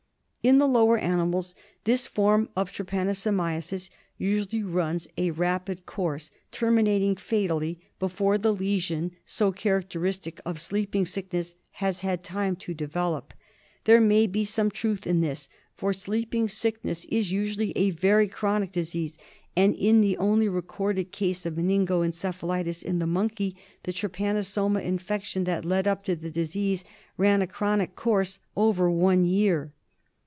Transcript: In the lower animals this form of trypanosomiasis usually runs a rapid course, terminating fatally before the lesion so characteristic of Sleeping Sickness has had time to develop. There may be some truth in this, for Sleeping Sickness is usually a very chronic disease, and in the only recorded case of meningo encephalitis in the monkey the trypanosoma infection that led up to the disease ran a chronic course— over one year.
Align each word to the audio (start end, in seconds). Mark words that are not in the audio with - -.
In 0.43 0.57
the 0.57 0.65
lower 0.67 0.97
animals 0.97 1.53
this 1.83 2.07
form 2.07 2.49
of 2.55 2.71
trypanosomiasis 2.71 3.91
usually 4.17 4.63
runs 4.63 5.07
a 5.15 5.29
rapid 5.29 5.85
course, 5.85 6.31
terminating 6.51 7.13
fatally 7.15 7.79
before 7.99 8.39
the 8.39 8.51
lesion 8.51 9.11
so 9.23 9.51
characteristic 9.51 10.41
of 10.43 10.59
Sleeping 10.59 11.05
Sickness 11.05 11.53
has 11.73 11.99
had 11.99 12.23
time 12.23 12.55
to 12.55 12.73
develop. 12.73 13.35
There 13.83 14.01
may 14.01 14.25
be 14.25 14.43
some 14.43 14.71
truth 14.71 15.05
in 15.05 15.21
this, 15.21 15.47
for 15.75 15.93
Sleeping 15.93 16.47
Sickness 16.47 17.05
is 17.05 17.31
usually 17.31 17.69
a 17.77 17.91
very 17.91 18.27
chronic 18.27 18.71
disease, 18.71 19.19
and 19.55 19.75
in 19.75 20.01
the 20.01 20.17
only 20.17 20.49
recorded 20.49 21.11
case 21.11 21.45
of 21.45 21.53
meningo 21.53 22.03
encephalitis 22.03 22.81
in 22.81 22.97
the 22.97 23.05
monkey 23.05 23.55
the 23.83 23.93
trypanosoma 23.93 24.81
infection 24.83 25.43
that 25.43 25.65
led 25.65 25.87
up 25.87 26.03
to 26.05 26.15
the 26.15 26.31
disease 26.31 26.83
ran 27.15 27.43
a 27.43 27.47
chronic 27.47 27.95
course— 27.95 28.39
over 28.65 28.89
one 28.89 29.23
year. 29.23 29.71